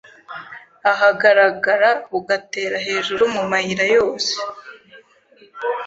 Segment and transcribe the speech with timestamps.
[0.91, 4.31] ahagaragara bugatera hejuru mu mayira yose